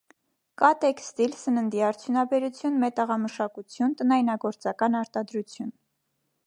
Կա 0.59 0.69
տեքստիլ, 0.85 1.35
սննդի 1.41 1.83
արդյունաբերություն, 1.89 2.81
մետաղամշակություն, 2.85 3.95
տնայնագործական 4.01 5.01
արտադրություն։ 5.03 5.75